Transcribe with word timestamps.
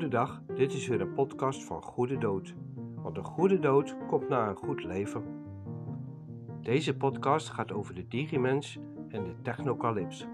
Goedendag, 0.00 0.42
dit 0.54 0.72
is 0.72 0.88
weer 0.88 1.00
een 1.00 1.12
podcast 1.12 1.64
van 1.64 1.82
Goede 1.82 2.18
Dood. 2.18 2.54
Want 2.94 3.16
een 3.16 3.24
goede 3.24 3.58
dood 3.58 3.96
komt 4.08 4.28
na 4.28 4.48
een 4.48 4.56
goed 4.56 4.84
leven. 4.84 5.22
Deze 6.62 6.96
podcast 6.96 7.48
gaat 7.48 7.72
over 7.72 7.94
de 7.94 8.08
digimens 8.08 8.78
en 9.08 9.24
de 9.24 9.34
technocalyps. 9.42 10.26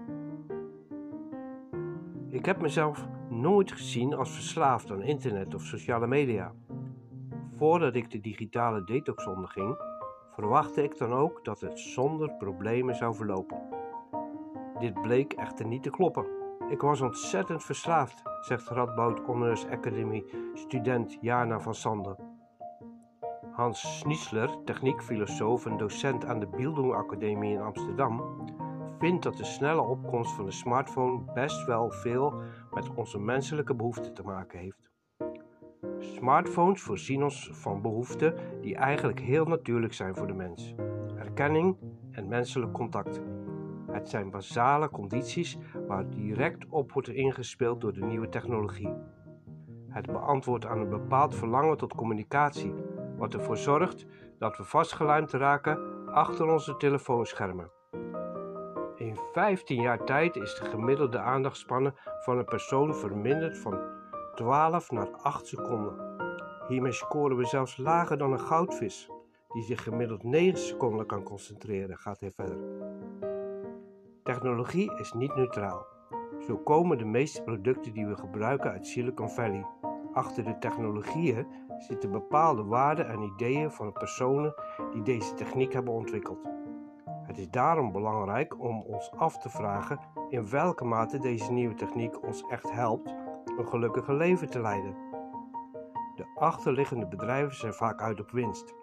Ik 2.27 2.45
heb 2.45 2.61
mezelf 2.61 3.07
nooit 3.29 3.71
gezien 3.71 4.13
als 4.13 4.31
verslaafd 4.31 4.91
aan 4.91 5.01
internet 5.01 5.55
of 5.55 5.61
sociale 5.61 6.07
media. 6.07 6.53
Voordat 7.57 7.95
ik 7.95 8.11
de 8.11 8.19
digitale 8.19 8.83
detox 8.83 9.27
onderging, 9.27 9.77
verwachtte 10.31 10.83
ik 10.83 10.97
dan 10.97 11.13
ook 11.13 11.45
dat 11.45 11.61
het 11.61 11.79
zonder 11.79 12.31
problemen 12.37 12.95
zou 12.95 13.15
verlopen. 13.15 13.61
Dit 14.79 15.01
bleek 15.01 15.33
echter 15.33 15.65
niet 15.65 15.83
te 15.83 15.89
kloppen. 15.89 16.36
Ik 16.69 16.81
was 16.81 17.01
ontzettend 17.01 17.63
verslaafd, 17.63 18.21
zegt 18.41 18.67
Radboud 18.67 19.19
Honors 19.19 19.65
Academy 19.65 20.25
student 20.53 21.17
Jana 21.21 21.59
van 21.59 21.75
Sander. 21.75 22.15
Hans 23.51 23.97
Schnitzler, 23.99 24.63
techniekfilosoof 24.63 25.65
en 25.65 25.77
docent 25.77 26.25
aan 26.25 26.39
de 26.39 26.47
Bildung 26.47 26.93
Academie 26.93 27.53
in 27.53 27.61
Amsterdam, 27.61 28.23
vindt 28.99 29.23
dat 29.23 29.37
de 29.37 29.43
snelle 29.43 29.81
opkomst 29.81 30.31
van 30.31 30.45
de 30.45 30.51
smartphone 30.51 31.33
best 31.33 31.65
wel 31.65 31.91
veel 31.91 32.41
met 32.71 32.93
onze 32.93 33.19
menselijke 33.19 33.75
behoeften 33.75 34.13
te 34.13 34.23
maken 34.23 34.59
heeft. 34.59 34.89
Smartphones 35.99 36.81
voorzien 36.81 37.23
ons 37.23 37.49
van 37.53 37.81
behoeften 37.81 38.35
die 38.61 38.75
eigenlijk 38.75 39.19
heel 39.19 39.45
natuurlijk 39.45 39.93
zijn 39.93 40.15
voor 40.15 40.27
de 40.27 40.33
mens: 40.33 40.73
erkenning 41.17 41.77
en 42.11 42.27
menselijk 42.27 42.73
contact. 42.73 43.21
Het 43.97 44.09
zijn 44.09 44.29
basale 44.29 44.89
condities 44.89 45.57
waar 45.87 46.09
direct 46.09 46.65
op 46.69 46.91
wordt 46.91 47.09
ingespeeld 47.09 47.81
door 47.81 47.93
de 47.93 48.05
nieuwe 48.05 48.29
technologie. 48.29 48.93
Het 49.89 50.05
beantwoordt 50.05 50.65
aan 50.65 50.79
een 50.79 50.89
bepaald 50.89 51.35
verlangen 51.35 51.77
tot 51.77 51.95
communicatie, 51.95 52.73
wat 53.17 53.33
ervoor 53.33 53.57
zorgt 53.57 54.05
dat 54.39 54.57
we 54.57 54.63
vastgelijmd 54.63 55.31
raken 55.31 56.05
achter 56.05 56.47
onze 56.47 56.77
telefoonschermen. 56.77 57.71
In 58.95 59.17
15 59.33 59.81
jaar 59.81 60.03
tijd 60.05 60.35
is 60.35 60.55
de 60.55 60.65
gemiddelde 60.65 61.19
aandachtspannen 61.19 61.95
van 62.19 62.37
een 62.37 62.45
persoon 62.45 62.95
verminderd 62.95 63.57
van 63.57 63.79
12 64.35 64.91
naar 64.91 65.09
8 65.11 65.47
seconden. 65.47 66.15
Hiermee 66.67 66.91
scoren 66.91 67.37
we 67.37 67.45
zelfs 67.45 67.77
lager 67.77 68.17
dan 68.17 68.31
een 68.31 68.39
goudvis, 68.39 69.09
die 69.47 69.63
zich 69.63 69.83
gemiddeld 69.83 70.23
9 70.23 70.59
seconden 70.59 71.05
kan 71.05 71.23
concentreren, 71.23 71.97
gaat 71.97 72.19
hij 72.19 72.31
verder. 72.31 72.76
Technologie 74.27 74.91
is 74.99 75.13
niet 75.13 75.35
neutraal. 75.35 75.85
Zo 76.39 76.57
komen 76.57 76.97
de 76.97 77.05
meeste 77.05 77.43
producten 77.43 77.93
die 77.93 78.07
we 78.07 78.15
gebruiken 78.15 78.71
uit 78.71 78.87
Silicon 78.87 79.29
Valley. 79.29 79.65
Achter 80.13 80.43
de 80.43 80.57
technologieën 80.57 81.47
zitten 81.77 82.11
bepaalde 82.11 82.63
waarden 82.63 83.07
en 83.07 83.21
ideeën 83.21 83.71
van 83.71 83.85
de 83.85 83.91
personen 83.91 84.53
die 84.91 85.01
deze 85.01 85.33
techniek 85.33 85.73
hebben 85.73 85.93
ontwikkeld. 85.93 86.49
Het 87.23 87.37
is 87.37 87.49
daarom 87.49 87.91
belangrijk 87.91 88.59
om 88.59 88.81
ons 88.81 89.11
af 89.11 89.37
te 89.37 89.49
vragen 89.49 89.99
in 90.29 90.49
welke 90.49 90.85
mate 90.85 91.19
deze 91.19 91.51
nieuwe 91.51 91.75
techniek 91.75 92.23
ons 92.23 92.43
echt 92.47 92.71
helpt 92.71 93.15
een 93.57 93.67
gelukkiger 93.67 94.15
leven 94.15 94.49
te 94.49 94.61
leiden. 94.61 94.95
De 96.15 96.25
achterliggende 96.35 97.07
bedrijven 97.07 97.55
zijn 97.55 97.73
vaak 97.73 98.01
uit 98.01 98.19
op 98.19 98.31
winst. 98.31 98.73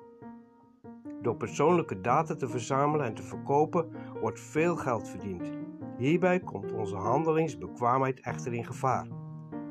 Door 1.25 1.37
persoonlijke 1.37 2.01
data 2.01 2.35
te 2.35 2.49
verzamelen 2.49 3.07
en 3.07 3.15
te 3.15 3.23
verkopen 3.23 3.89
wordt 4.21 4.41
veel 4.41 4.77
geld 4.77 5.09
verdiend. 5.09 5.53
Hierbij 5.99 6.41
komt 6.41 6.73
onze 6.73 6.97
handelingsbekwaamheid 6.97 8.21
echter 8.21 8.55
in 8.55 8.65
gevaar. 8.65 9.07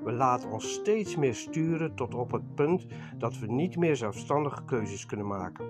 We 0.04 0.12
laten 0.12 0.52
ons 0.52 0.74
steeds 0.74 1.16
meer 1.16 1.34
sturen 1.34 1.96
tot 1.96 2.16
op 2.16 2.32
het 2.32 2.56
punt 2.56 2.86
dat 3.18 3.40
we 3.40 3.48
niet 3.48 3.78
meer 3.78 3.96
zelfstandige 3.96 4.66
keuzes 4.66 5.06
kunnen 5.06 5.28
maken. 5.28 5.66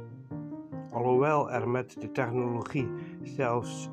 Alhoewel 0.91 1.52
er 1.52 1.69
met 1.69 2.02
de 2.02 2.12
technologie 2.12 2.90
zelfs 3.22 3.90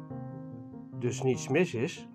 dus 0.98 1.22
niets 1.22 1.48
mis 1.48 1.74
is, 1.74 2.08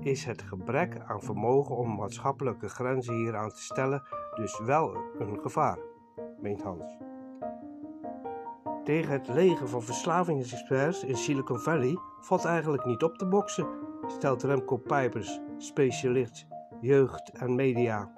is 0.00 0.24
het 0.24 0.42
gebrek 0.42 1.00
aan 1.06 1.22
vermogen 1.22 1.76
om 1.76 1.94
maatschappelijke 1.94 2.68
grenzen 2.68 3.14
hieraan 3.14 3.50
te 3.50 3.62
stellen 3.62 4.02
dus 4.34 4.60
wel 4.60 4.96
een 5.18 5.40
gevaar, 5.40 5.78
meent 6.40 6.62
Hans. 6.62 6.98
Tegen 8.84 9.12
het 9.12 9.28
leger 9.28 9.68
van 9.68 9.82
verslavingsexperts 9.82 11.04
in 11.04 11.16
Silicon 11.16 11.58
Valley 11.58 11.98
valt 12.20 12.44
eigenlijk 12.44 12.84
niet 12.84 13.02
op 13.02 13.18
te 13.18 13.26
boksen, 13.26 13.66
stelt 14.06 14.42
Remco 14.42 14.76
Pijpers, 14.76 15.40
specialist 15.58 16.46
jeugd 16.80 17.30
en 17.30 17.54
media. 17.54 18.12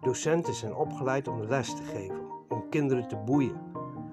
Docenten 0.00 0.54
zijn 0.54 0.74
opgeleid 0.74 1.28
om 1.28 1.42
les 1.42 1.74
te 1.74 1.82
geven, 1.82 2.20
om 2.48 2.68
kinderen 2.68 3.08
te 3.08 3.16
boeien. 3.16 3.72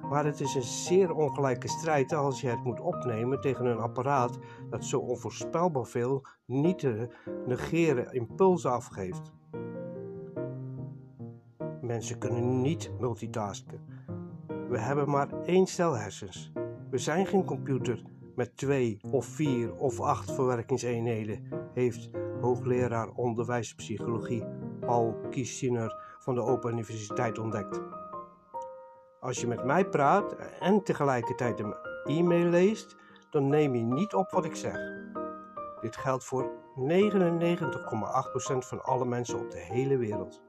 Maar 0.09 0.25
het 0.25 0.39
is 0.39 0.55
een 0.55 0.61
zeer 0.61 1.13
ongelijke 1.13 1.67
strijd 1.67 2.13
als 2.13 2.41
je 2.41 2.47
het 2.47 2.63
moet 2.63 2.79
opnemen 2.79 3.41
tegen 3.41 3.65
een 3.65 3.79
apparaat 3.79 4.37
dat 4.69 4.85
zo 4.85 4.99
onvoorspelbaar 4.99 5.85
veel 5.85 6.25
niet 6.45 6.79
te 6.79 7.07
negeren 7.45 8.13
impulsen 8.13 8.71
afgeeft. 8.71 9.31
Mensen 11.81 12.17
kunnen 12.17 12.61
niet 12.61 12.91
multitasken. 12.99 14.00
We 14.71 14.79
hebben 14.79 15.09
maar 15.09 15.29
één 15.45 15.67
stel 15.67 15.97
hersens. 15.97 16.51
We 16.89 16.97
zijn 16.97 17.25
geen 17.25 17.45
computer 17.45 18.01
met 18.35 18.57
twee 18.57 18.99
of 19.11 19.25
vier 19.25 19.75
of 19.75 19.99
acht 19.99 20.31
verwerkingseenheden, 20.31 21.47
heeft 21.73 22.09
hoogleraar 22.41 23.09
onderwijspsychologie 23.09 24.45
Paul 24.79 25.15
Kiesiner 25.29 25.95
van 26.19 26.35
de 26.35 26.41
Open 26.41 26.71
Universiteit 26.71 27.39
ontdekt. 27.39 27.81
Als 29.19 29.41
je 29.41 29.47
met 29.47 29.65
mij 29.65 29.89
praat 29.89 30.35
en 30.59 30.83
tegelijkertijd 30.83 31.59
een 31.59 31.75
e-mail 32.03 32.49
leest, 32.49 32.95
dan 33.29 33.47
neem 33.47 33.75
je 33.75 33.83
niet 33.83 34.13
op 34.13 34.31
wat 34.31 34.45
ik 34.45 34.55
zeg. 34.55 34.77
Dit 35.81 35.95
geldt 35.95 36.23
voor 36.23 36.51
99,8% 36.77 38.57
van 38.57 38.83
alle 38.83 39.05
mensen 39.05 39.39
op 39.39 39.51
de 39.51 39.59
hele 39.59 39.97
wereld. 39.97 40.41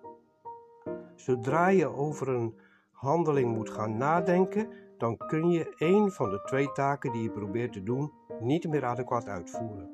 Zodra 1.17 1.69
je 1.69 1.87
over 1.87 2.29
een 2.29 2.59
handeling 3.03 3.55
moet 3.55 3.71
gaan 3.71 3.97
nadenken, 3.97 4.69
dan 4.99 5.17
kun 5.17 5.49
je 5.51 5.75
één 5.77 6.13
van 6.13 6.31
de 6.31 6.43
twee 6.43 6.73
taken 6.73 7.13
die 7.13 7.23
je 7.23 7.31
probeert 7.31 7.73
te 7.73 7.83
doen 7.83 8.13
niet 8.41 8.69
meer 8.69 8.85
adequaat 8.85 9.29
uitvoeren. 9.29 9.91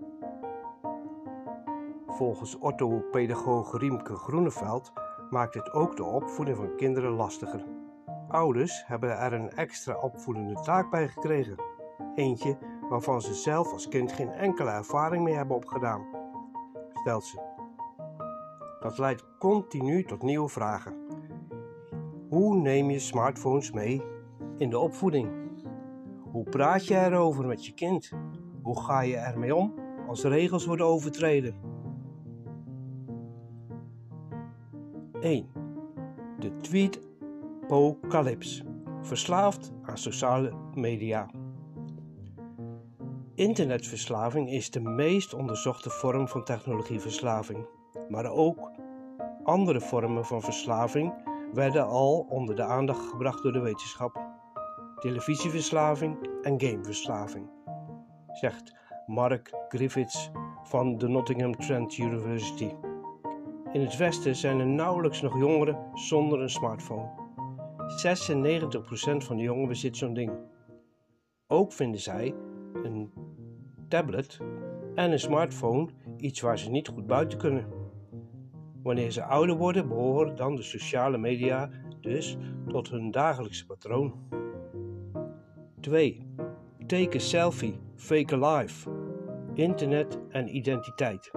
Volgens 2.06 2.58
orthopedagoog 2.58 3.78
Riemke 3.78 4.14
Groeneveld 4.14 4.92
maakt 5.30 5.54
het 5.54 5.72
ook 5.72 5.96
de 5.96 6.04
opvoeding 6.04 6.56
van 6.56 6.76
kinderen 6.76 7.12
lastiger. 7.12 7.64
Ouders 8.28 8.84
hebben 8.86 9.18
er 9.18 9.32
een 9.32 9.50
extra 9.50 9.94
opvoedende 10.00 10.54
taak 10.54 10.90
bij 10.90 11.08
gekregen. 11.08 11.56
Eentje 12.14 12.58
waarvan 12.88 13.22
ze 13.22 13.34
zelf 13.34 13.72
als 13.72 13.88
kind 13.88 14.12
geen 14.12 14.30
enkele 14.30 14.70
ervaring 14.70 15.24
mee 15.24 15.34
hebben 15.34 15.56
opgedaan, 15.56 16.06
stelt 16.92 17.24
ze. 17.24 17.40
Dat 18.80 18.98
leidt 18.98 19.24
continu 19.38 20.04
tot 20.04 20.22
nieuwe 20.22 20.48
vragen. 20.48 21.07
Hoe 22.28 22.56
neem 22.56 22.90
je 22.90 22.98
smartphones 22.98 23.72
mee 23.72 24.02
in 24.56 24.70
de 24.70 24.78
opvoeding? 24.78 25.28
Hoe 26.30 26.44
praat 26.44 26.86
je 26.86 26.94
erover 26.94 27.46
met 27.46 27.66
je 27.66 27.72
kind? 27.72 28.12
Hoe 28.62 28.80
ga 28.80 29.00
je 29.00 29.16
ermee 29.16 29.54
om 29.54 29.74
als 30.08 30.22
regels 30.22 30.66
worden 30.66 30.86
overtreden? 30.86 31.54
1. 35.20 35.46
De 36.38 36.56
tweet 36.56 37.00
apocalyps. 37.62 38.64
Verslaafd 39.00 39.72
aan 39.82 39.98
sociale 39.98 40.52
media. 40.74 41.30
Internetverslaving 43.34 44.50
is 44.50 44.70
de 44.70 44.80
meest 44.80 45.34
onderzochte 45.34 45.90
vorm 45.90 46.28
van 46.28 46.44
technologieverslaving, 46.44 47.66
maar 48.08 48.30
ook 48.30 48.70
andere 49.42 49.80
vormen 49.80 50.24
van 50.24 50.42
verslaving 50.42 51.12
werden 51.52 51.86
al 51.86 52.26
onder 52.28 52.56
de 52.56 52.62
aandacht 52.62 53.06
gebracht 53.06 53.42
door 53.42 53.52
de 53.52 53.60
wetenschap. 53.60 54.20
Televisieverslaving 54.98 56.28
en 56.42 56.60
gameverslaving, 56.60 57.50
zegt 58.32 58.74
Mark 59.06 59.52
Griffiths 59.68 60.30
van 60.62 60.98
de 60.98 61.08
Nottingham 61.08 61.56
Trent 61.56 61.98
University. 61.98 62.74
In 63.72 63.80
het 63.80 63.96
Westen 63.96 64.36
zijn 64.36 64.60
er 64.60 64.66
nauwelijks 64.66 65.20
nog 65.20 65.38
jongeren 65.38 65.78
zonder 65.94 66.40
een 66.40 66.50
smartphone. 66.50 67.10
96% 67.78 69.16
van 69.16 69.36
de 69.36 69.42
jongeren 69.42 69.68
bezit 69.68 69.96
zo'n 69.96 70.14
ding. 70.14 70.32
Ook 71.46 71.72
vinden 71.72 72.00
zij 72.00 72.34
een 72.82 73.12
tablet 73.88 74.38
en 74.94 75.12
een 75.12 75.20
smartphone 75.20 75.88
iets 76.16 76.40
waar 76.40 76.58
ze 76.58 76.70
niet 76.70 76.88
goed 76.88 77.06
buiten 77.06 77.38
kunnen. 77.38 77.77
Wanneer 78.82 79.10
ze 79.10 79.24
ouder 79.24 79.56
worden, 79.56 79.88
behoren 79.88 80.36
dan 80.36 80.56
de 80.56 80.62
sociale 80.62 81.18
media 81.18 81.70
dus 82.00 82.36
tot 82.68 82.90
hun 82.90 83.10
dagelijkse 83.10 83.66
patroon. 83.66 84.14
2. 85.80 86.26
Take 86.86 87.18
selfie, 87.18 87.80
fake 87.96 88.34
a 88.34 88.56
life. 88.56 88.90
Internet 89.54 90.18
en 90.28 90.56
identiteit. 90.56 91.30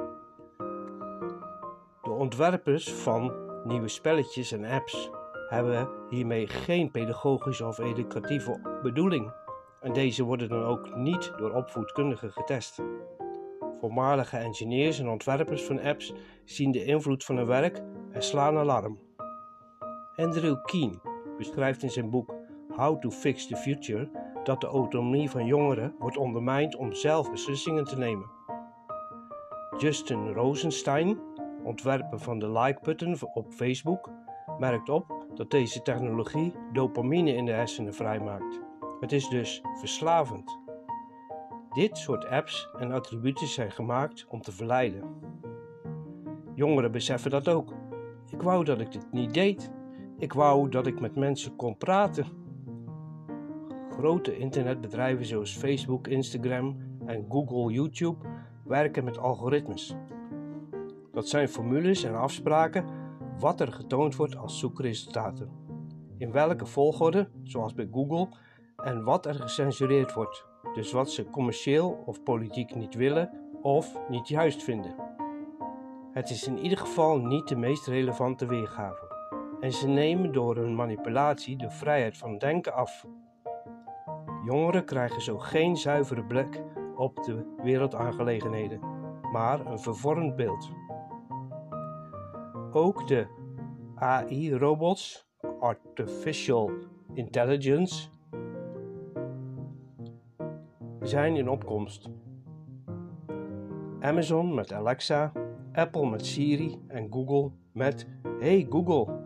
De 2.02 2.12
ontwerpers 2.12 2.94
van 2.94 3.50
Nieuwe 3.64 3.88
spelletjes 3.88 4.52
en 4.52 4.66
apps 4.66 5.10
hebben 5.50 5.90
hiermee 6.10 6.48
geen 6.48 6.92
pedagogische 6.92 7.66
of 7.66 7.80
educatieve 7.80 8.80
bedoeling. 8.82 9.34
En 9.82 9.94
deze 9.94 10.24
worden 10.24 10.50
dan 10.50 10.64
ook 10.64 10.96
niet 10.96 11.34
door 11.38 11.52
opvoedkundigen 11.52 12.32
getest. 12.32 12.82
Voormalige 13.82 14.38
engineers 14.38 15.00
en 15.00 15.10
ontwerpers 15.10 15.64
van 15.64 15.82
apps 15.82 16.14
zien 16.44 16.72
de 16.72 16.86
invloed 16.86 17.24
van 17.24 17.38
hun 17.38 17.46
werk 17.46 17.82
en 18.12 18.24
slaan 18.24 18.58
alarm. 18.58 19.00
Andrew 20.16 20.66
Keen 20.66 21.00
beschrijft 21.38 21.84
in 21.84 21.90
zijn 21.90 22.10
boek 22.10 22.36
How 22.76 23.02
to 23.02 23.10
Fix 23.10 23.48
the 23.48 23.56
Future 23.56 24.10
dat 24.44 24.62
de 24.62 24.68
autonomie 24.68 25.30
van 25.30 25.46
jongeren 25.46 25.96
wordt 26.00 26.18
ondermijnd 26.18 26.76
om 26.76 26.94
zelf 26.94 27.32
beslissingen 27.32 27.84
te 27.84 27.98
nemen. 27.98 28.30
Justin 29.78 30.34
Rosenstein, 30.34 31.20
ontwerper 31.64 32.20
van 32.20 32.40
de 32.40 32.52
like-button 32.52 33.18
op 33.34 33.52
Facebook, 33.54 34.10
merkt 34.58 34.90
op 34.90 35.26
dat 35.36 35.52
deze 35.52 35.82
technologie 35.82 36.54
dopamine 36.74 37.34
in 37.34 37.46
de 37.46 37.52
hersenen 37.52 37.94
vrijmaakt. 37.94 38.60
Het 39.00 39.12
is 39.12 39.28
dus 39.28 39.62
verslavend. 39.80 40.61
Dit 41.74 41.98
soort 41.98 42.26
apps 42.26 42.70
en 42.78 42.92
attributen 42.92 43.48
zijn 43.48 43.72
gemaakt 43.72 44.26
om 44.30 44.42
te 44.42 44.52
verleiden. 44.52 45.04
Jongeren 46.56 46.92
beseffen 46.92 47.32
dat 47.32 47.48
ook. 47.48 47.74
Ik 48.30 48.42
wou 48.42 48.64
dat 48.64 48.80
ik 48.80 48.92
dit 48.92 49.12
niet 49.12 49.34
deed. 49.34 49.72
Ik 50.18 50.34
wou 50.34 50.70
dat 50.70 50.88
ik 50.88 51.00
met 51.00 51.16
mensen 51.16 51.56
kon 51.56 51.78
praten. 51.78 52.26
Grote 53.90 54.38
internetbedrijven 54.38 55.26
zoals 55.26 55.58
Facebook, 55.58 56.08
Instagram 56.08 56.78
en 57.06 57.26
Google, 57.30 57.74
YouTube 57.74 58.26
werken 58.64 59.04
met 59.04 59.18
algoritmes. 59.18 59.96
Dat 61.12 61.28
zijn 61.28 61.50
formules 61.50 62.04
en 62.04 62.16
afspraken 62.16 62.86
wat 63.40 63.62
er 63.62 63.72
getoond 63.72 64.16
wordt 64.16 64.38
als 64.38 64.60
zoekresultaten. 64.60 65.50
In 66.18 66.32
welke 66.32 66.66
volgorde, 66.66 67.30
zoals 67.44 67.74
bij 67.74 67.88
Google, 67.92 68.28
en 68.84 69.04
wat 69.04 69.26
er 69.26 69.36
gecensureerd 69.36 70.14
wordt. 70.14 70.46
Dus 70.74 70.92
wat 70.92 71.12
ze 71.12 71.30
commercieel 71.30 72.04
of 72.06 72.24
politiek 72.24 72.76
niet 72.76 72.96
willen 72.96 73.30
of 73.62 73.98
niet 74.10 74.28
juist 74.28 74.64
vinden. 74.64 74.96
Het 76.12 76.30
is 76.30 76.48
in 76.48 76.58
ieder 76.58 76.78
geval 76.78 77.18
niet 77.18 77.48
de 77.48 77.56
meest 77.56 77.88
relevante 77.88 78.46
weergave. 78.46 79.10
En 79.60 79.72
ze 79.72 79.88
nemen 79.88 80.32
door 80.32 80.56
hun 80.56 80.76
manipulatie 80.76 81.58
de 81.58 81.70
vrijheid 81.70 82.18
van 82.18 82.38
denken 82.38 82.74
af. 82.74 83.06
Jongeren 84.46 84.86
krijgen 84.86 85.22
zo 85.22 85.38
geen 85.38 85.78
zuivere 85.78 86.24
blik 86.24 86.64
op 86.96 87.24
de 87.24 87.46
wereldaangelegenheden, 87.64 88.80
maar 89.32 89.66
een 89.66 89.80
vervormd 89.80 90.36
beeld. 90.36 90.72
Ook 92.72 93.08
de 93.08 93.28
AI-robots, 93.96 95.28
Artificial 95.60 96.72
Intelligence, 97.14 98.10
zijn 101.02 101.36
in 101.36 101.50
opkomst. 101.50 102.10
Amazon 104.00 104.54
met 104.54 104.74
Alexa, 104.74 105.32
Apple 105.74 106.10
met 106.10 106.26
Siri 106.26 106.80
en 106.88 107.08
Google 107.12 107.52
met 107.72 108.08
Hey 108.40 108.68
Google. 108.70 109.20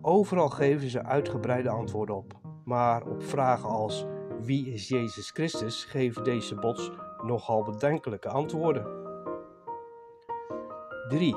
Overal 0.00 0.48
geven 0.48 0.88
ze 0.88 1.04
uitgebreide 1.04 1.68
antwoorden 1.68 2.16
op. 2.16 2.38
Maar 2.64 3.06
op 3.06 3.22
vragen 3.22 3.68
als 3.68 4.06
wie 4.40 4.72
is 4.72 4.88
Jezus 4.88 5.30
Christus 5.30 5.84
geven 5.84 6.24
deze 6.24 6.54
bots 6.54 6.90
nogal 7.22 7.62
bedenkelijke 7.62 8.28
antwoorden. 8.28 8.86
3. 11.08 11.36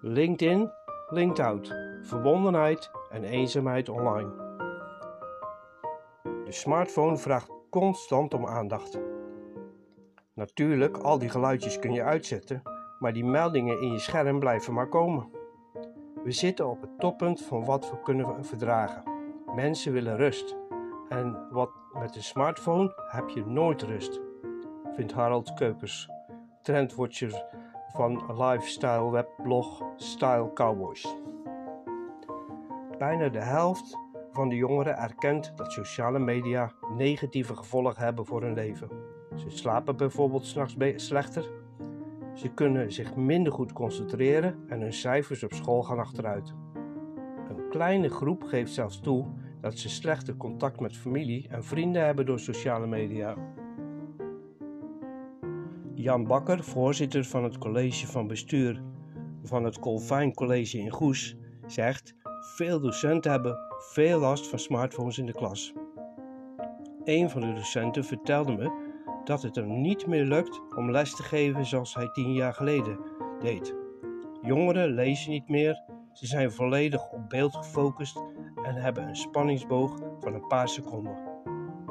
LinkedIn, 0.00 0.70
linked 1.08 1.38
out, 1.38 1.74
verbondenheid 2.02 2.90
en 3.10 3.24
eenzaamheid 3.24 3.88
online. 3.88 4.30
De 6.22 6.52
smartphone 6.52 7.16
vraagt 7.16 7.57
constant 7.70 8.34
om 8.34 8.46
aandacht. 8.46 8.98
Natuurlijk, 10.34 10.96
al 10.96 11.18
die 11.18 11.28
geluidjes 11.28 11.78
kun 11.78 11.92
je 11.92 12.02
uitzetten, 12.02 12.62
maar 12.98 13.12
die 13.12 13.24
meldingen 13.24 13.80
in 13.80 13.92
je 13.92 13.98
scherm 13.98 14.38
blijven 14.38 14.74
maar 14.74 14.88
komen. 14.88 15.28
We 16.24 16.32
zitten 16.32 16.68
op 16.68 16.80
het 16.80 16.98
toppunt 16.98 17.42
van 17.42 17.64
wat 17.64 17.90
we 17.90 18.02
kunnen 18.02 18.44
verdragen. 18.44 19.02
Mensen 19.54 19.92
willen 19.92 20.16
rust. 20.16 20.56
En 21.08 21.48
wat 21.50 21.70
met 21.92 22.16
een 22.16 22.22
smartphone 22.22 22.92
heb 23.10 23.28
je 23.28 23.46
nooit 23.46 23.82
rust, 23.82 24.20
vindt 24.94 25.12
Harald 25.12 25.54
Keupers, 25.54 26.08
trendwatcher 26.62 27.44
van 27.92 28.22
lifestyle 28.38 29.10
webblog 29.10 29.82
Style 29.96 30.52
Cowboys. 30.52 31.16
Bijna 32.98 33.28
de 33.28 33.40
helft 33.40 33.98
van 34.38 34.48
de 34.48 34.56
jongeren 34.56 34.96
erkent 34.96 35.52
dat 35.56 35.72
sociale 35.72 36.18
media 36.18 36.72
negatieve 36.96 37.56
gevolgen 37.56 38.02
hebben 38.02 38.26
voor 38.26 38.42
hun 38.42 38.54
leven. 38.54 38.88
Ze 39.36 39.50
slapen 39.50 39.96
bijvoorbeeld 39.96 40.46
s'nachts 40.46 40.76
slechter, 40.96 41.50
ze 42.34 42.48
kunnen 42.48 42.92
zich 42.92 43.16
minder 43.16 43.52
goed 43.52 43.72
concentreren 43.72 44.58
en 44.68 44.80
hun 44.80 44.92
cijfers 44.92 45.44
op 45.44 45.52
school 45.52 45.82
gaan 45.82 45.98
achteruit. 45.98 46.54
Een 47.48 47.68
kleine 47.70 48.08
groep 48.08 48.42
geeft 48.42 48.72
zelfs 48.72 49.00
toe 49.00 49.26
dat 49.60 49.78
ze 49.78 49.88
slechter 49.88 50.36
contact 50.36 50.80
met 50.80 50.96
familie 50.96 51.48
en 51.48 51.64
vrienden 51.64 52.04
hebben 52.04 52.26
door 52.26 52.40
sociale 52.40 52.86
media. 52.86 53.36
Jan 55.94 56.26
Bakker, 56.26 56.64
voorzitter 56.64 57.24
van 57.24 57.44
het 57.44 57.58
college 57.58 58.06
van 58.06 58.26
bestuur 58.26 58.82
van 59.42 59.64
het 59.64 59.78
Colfijn 59.78 60.34
College 60.34 60.78
in 60.78 60.90
Goes, 60.90 61.36
zegt: 61.66 62.14
Veel 62.40 62.80
docenten 62.80 63.30
hebben 63.30 63.58
veel 63.78 64.18
last 64.18 64.48
van 64.48 64.58
smartphones 64.58 65.18
in 65.18 65.26
de 65.26 65.32
klas. 65.32 65.72
Een 67.04 67.30
van 67.30 67.40
de 67.40 67.52
docenten 67.52 68.04
vertelde 68.04 68.52
me 68.52 68.86
dat 69.24 69.42
het 69.42 69.54
hem 69.54 69.80
niet 69.80 70.06
meer 70.06 70.24
lukt 70.24 70.60
om 70.76 70.90
les 70.90 71.14
te 71.16 71.22
geven 71.22 71.66
zoals 71.66 71.94
hij 71.94 72.08
tien 72.12 72.32
jaar 72.32 72.54
geleden 72.54 72.98
deed. 73.40 73.74
Jongeren 74.42 74.88
lezen 74.88 75.30
niet 75.30 75.48
meer, 75.48 75.82
ze 76.12 76.26
zijn 76.26 76.52
volledig 76.52 77.10
op 77.10 77.28
beeld 77.28 77.56
gefocust 77.56 78.16
en 78.62 78.74
hebben 78.74 79.08
een 79.08 79.16
spanningsboog 79.16 79.98
van 80.20 80.34
een 80.34 80.46
paar 80.46 80.68
seconden. 80.68 81.16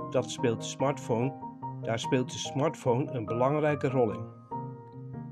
Dat 0.09 0.31
speelt 0.31 0.61
de 0.61 0.67
smartphone, 0.67 1.33
daar 1.81 1.99
speelt 1.99 2.31
de 2.31 2.37
smartphone 2.37 3.11
een 3.11 3.25
belangrijke 3.25 3.89
rol 3.89 4.11
in. 4.11 4.25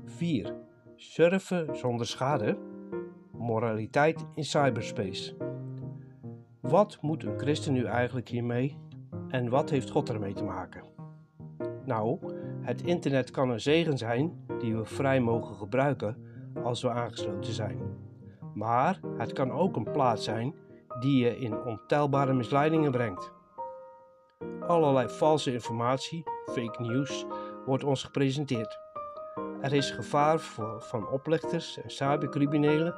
4. 0.04 0.54
Surfen 0.96 1.76
zonder 1.76 2.06
schade. 2.06 2.58
Moraliteit 3.46 4.26
in 4.34 4.44
cyberspace. 4.44 5.36
Wat 6.60 6.98
moet 7.00 7.24
een 7.24 7.38
christen 7.38 7.72
nu 7.72 7.84
eigenlijk 7.84 8.28
hiermee 8.28 8.78
en 9.28 9.48
wat 9.48 9.70
heeft 9.70 9.90
God 9.90 10.08
ermee 10.08 10.32
te 10.32 10.44
maken? 10.44 10.82
Nou, 11.84 12.18
het 12.60 12.82
internet 12.82 13.30
kan 13.30 13.50
een 13.50 13.60
zegen 13.60 13.98
zijn 13.98 14.46
die 14.58 14.76
we 14.76 14.84
vrij 14.84 15.20
mogen 15.20 15.54
gebruiken 15.54 16.16
als 16.62 16.82
we 16.82 16.90
aangesloten 16.90 17.52
zijn. 17.52 17.78
Maar 18.54 19.00
het 19.16 19.32
kan 19.32 19.50
ook 19.50 19.76
een 19.76 19.90
plaats 19.92 20.24
zijn 20.24 20.54
die 21.00 21.24
je 21.24 21.38
in 21.38 21.64
ontelbare 21.64 22.32
misleidingen 22.32 22.90
brengt. 22.90 23.32
Allerlei 24.60 25.08
valse 25.08 25.52
informatie, 25.52 26.24
fake 26.46 26.82
news, 26.82 27.26
wordt 27.66 27.84
ons 27.84 28.04
gepresenteerd. 28.04 28.78
Er 29.60 29.72
is 29.72 29.90
gevaar 29.90 30.40
voor, 30.40 30.80
van 30.80 31.08
oplichters 31.08 31.80
en 31.82 31.90
cybercriminelen 31.90 32.94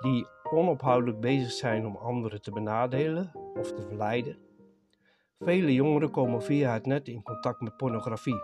die 0.00 0.26
onophoudelijk 0.50 1.20
bezig 1.20 1.50
zijn 1.50 1.86
om 1.86 1.96
anderen 1.96 2.42
te 2.42 2.50
benadelen 2.50 3.32
of 3.54 3.72
te 3.72 3.82
verleiden. 3.82 4.38
Vele 5.38 5.74
jongeren 5.74 6.10
komen 6.10 6.42
via 6.42 6.72
het 6.72 6.86
net 6.86 7.08
in 7.08 7.22
contact 7.22 7.60
met 7.60 7.76
pornografie. 7.76 8.40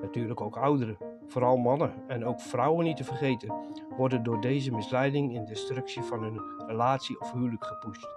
Natuurlijk 0.00 0.40
ook 0.40 0.56
ouderen, 0.56 0.98
vooral 1.26 1.56
mannen 1.56 1.92
en 2.08 2.24
ook 2.24 2.40
vrouwen 2.40 2.84
niet 2.84 2.96
te 2.96 3.04
vergeten, 3.04 3.54
worden 3.96 4.22
door 4.22 4.40
deze 4.40 4.72
misleiding 4.72 5.34
in 5.34 5.44
destructie 5.44 6.02
van 6.02 6.22
hun 6.22 6.40
relatie 6.66 7.20
of 7.20 7.32
huwelijk 7.32 7.64
gepusht. 7.64 8.08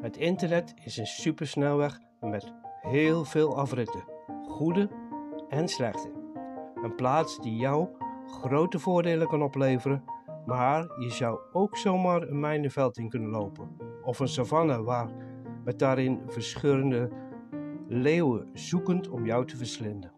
Het 0.00 0.16
internet 0.16 0.74
is 0.84 0.96
een 0.96 1.06
supersnelweg 1.06 1.98
met 2.20 2.52
heel 2.80 3.24
veel 3.24 3.56
afritten, 3.56 4.04
goede 4.46 4.88
en 5.48 5.68
slechte. 5.68 6.10
Een 6.74 6.94
plaats 6.94 7.38
die 7.38 7.56
jou 7.56 7.88
grote 8.26 8.78
voordelen 8.78 9.28
kan 9.28 9.42
opleveren, 9.42 10.04
maar 10.48 10.86
je 10.98 11.10
zou 11.10 11.38
ook 11.52 11.76
zomaar 11.76 12.22
een 12.22 12.40
mijnenveld 12.40 12.98
in 12.98 13.08
kunnen 13.08 13.30
lopen 13.30 13.68
of 14.02 14.18
een 14.18 14.28
savanne 14.28 14.82
waar 14.82 15.08
met 15.64 15.78
daarin 15.78 16.20
verscheurende 16.26 17.10
leeuwen 17.88 18.50
zoekend 18.52 19.08
om 19.08 19.26
jou 19.26 19.46
te 19.46 19.56
verslinden. 19.56 20.12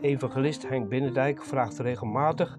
Evangelist 0.00 0.68
Henk 0.68 0.88
Binnendijk 0.88 1.42
vraagt 1.42 1.78
regelmatig 1.78 2.58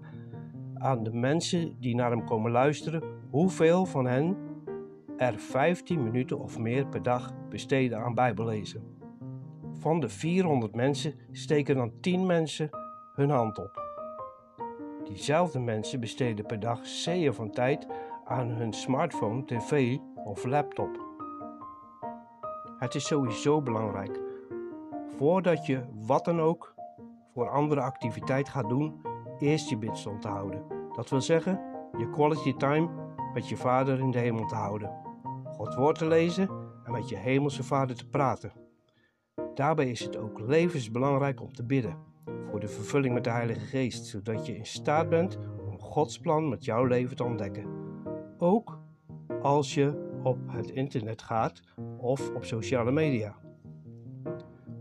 aan 0.74 1.02
de 1.02 1.12
mensen 1.12 1.80
die 1.80 1.94
naar 1.94 2.10
hem 2.10 2.24
komen 2.24 2.50
luisteren 2.50 3.02
hoeveel 3.30 3.86
van 3.86 4.06
hen 4.06 4.36
er 5.16 5.38
15 5.38 6.02
minuten 6.02 6.38
of 6.38 6.58
meer 6.58 6.86
per 6.86 7.02
dag 7.02 7.32
besteden 7.48 7.98
aan 7.98 8.14
Bijbellezen. 8.14 8.82
Van 9.78 10.00
de 10.00 10.08
400 10.08 10.74
mensen 10.74 11.14
steken 11.32 11.76
dan 11.76 11.92
10 12.00 12.26
mensen 12.26 12.70
hun 13.14 13.30
hand 13.30 13.58
op. 13.58 13.85
Diezelfde 15.06 15.58
mensen 15.58 16.00
besteden 16.00 16.46
per 16.46 16.60
dag 16.60 16.86
zeeën 16.86 17.34
van 17.34 17.50
tijd 17.50 17.86
aan 18.24 18.48
hun 18.48 18.72
smartphone, 18.72 19.44
tv 19.44 19.98
of 20.24 20.44
laptop. 20.44 21.04
Het 22.78 22.94
is 22.94 23.06
sowieso 23.06 23.62
belangrijk, 23.62 24.20
voordat 25.16 25.66
je 25.66 25.84
wat 26.06 26.24
dan 26.24 26.40
ook 26.40 26.74
voor 27.32 27.48
andere 27.48 27.80
activiteit 27.80 28.48
gaat 28.48 28.68
doen, 28.68 29.00
eerst 29.38 29.68
je 29.68 29.78
bidstond 29.78 30.22
te 30.22 30.28
houden. 30.28 30.62
Dat 30.92 31.10
wil 31.10 31.20
zeggen, 31.20 31.60
je 31.98 32.10
quality 32.10 32.56
time 32.56 32.88
met 33.34 33.48
je 33.48 33.56
vader 33.56 33.98
in 33.98 34.10
de 34.10 34.18
hemel 34.18 34.46
te 34.46 34.54
houden. 34.54 34.90
God 35.56 35.74
woord 35.74 35.98
te 35.98 36.06
lezen 36.06 36.48
en 36.84 36.92
met 36.92 37.08
je 37.08 37.16
hemelse 37.16 37.62
vader 37.62 37.96
te 37.96 38.08
praten. 38.08 38.52
Daarbij 39.54 39.90
is 39.90 40.00
het 40.00 40.16
ook 40.16 40.40
levensbelangrijk 40.40 41.40
om 41.40 41.52
te 41.52 41.64
bidden 41.64 42.14
de 42.60 42.68
vervulling 42.68 43.14
met 43.14 43.24
de 43.24 43.30
Heilige 43.30 43.66
Geest, 43.66 44.06
zodat 44.06 44.46
je 44.46 44.56
in 44.56 44.66
staat 44.66 45.08
bent 45.08 45.38
om 45.66 45.80
Gods 45.80 46.18
plan 46.18 46.48
met 46.48 46.64
jouw 46.64 46.84
leven 46.84 47.16
te 47.16 47.24
ontdekken. 47.24 47.66
Ook 48.38 48.78
als 49.42 49.74
je 49.74 50.18
op 50.22 50.38
het 50.46 50.70
internet 50.70 51.22
gaat 51.22 51.62
of 51.98 52.30
op 52.34 52.44
sociale 52.44 52.92
media. 52.92 53.36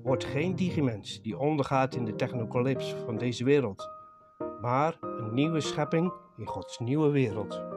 Word 0.04 0.24
geen 0.24 0.56
digimens 0.56 1.22
die 1.22 1.38
ondergaat 1.38 1.96
in 1.96 2.06
de 2.06 2.16
technocalyps 2.16 2.96
van 3.06 3.18
deze 3.18 3.44
wereld, 3.44 3.90
maar 4.62 4.98
een 5.02 5.34
nieuwe 5.34 5.60
schepping 5.60 6.14
in 6.38 6.48
Gods 6.48 6.80
nieuwe 6.80 7.10
wereld. 7.10 7.75